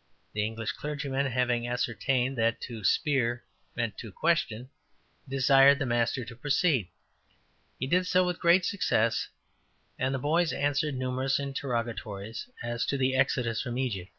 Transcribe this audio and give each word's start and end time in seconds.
''The 0.32 0.44
English 0.46 0.70
clergyman 0.70 1.26
having 1.26 1.66
ascertained 1.66 2.38
that 2.38 2.60
to 2.60 2.84
speer 2.84 3.42
meant 3.74 3.98
to 3.98 4.12
question, 4.12 4.70
desired 5.28 5.80
the 5.80 5.86
master 5.86 6.24
to 6.24 6.36
proceed. 6.36 6.86
He 7.80 7.88
did 7.88 8.06
so 8.06 8.24
with 8.24 8.38
great 8.38 8.64
success, 8.64 9.28
and 9.98 10.14
the 10.14 10.20
boys 10.20 10.52
answered 10.52 10.94
numerous 10.94 11.40
interrogatories 11.40 12.48
as 12.62 12.86
to 12.86 12.96
the 12.96 13.16
Exodus 13.16 13.60
from 13.62 13.76
Egypt. 13.76 14.12